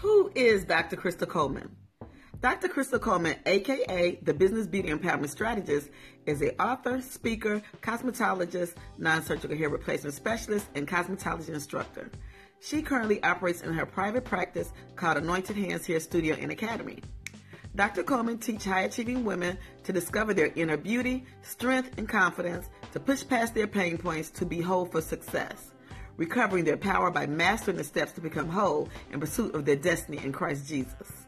[0.00, 0.94] Who is Dr.
[0.94, 1.74] Krista Coleman?
[2.40, 2.68] Dr.
[2.68, 5.90] Krista Coleman, aka the Business Beauty Empowerment Strategist,
[6.24, 12.12] is an author, speaker, cosmetologist, non surgical hair replacement specialist, and cosmetology instructor.
[12.60, 17.00] She currently operates in her private practice called Anointed Hands Hair Studio and Academy.
[17.74, 18.04] Dr.
[18.04, 23.26] Coleman teaches high achieving women to discover their inner beauty, strength, and confidence, to push
[23.26, 25.72] past their pain points to be whole for success,
[26.18, 30.18] recovering their power by mastering the steps to become whole in pursuit of their destiny
[30.18, 31.27] in Christ Jesus.